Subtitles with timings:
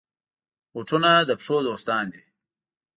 [0.71, 2.23] بوټونه د پښو دوستان دي.